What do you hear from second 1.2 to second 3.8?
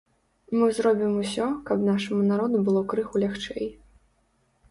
усё, каб нашаму народу было крыху лягчэй.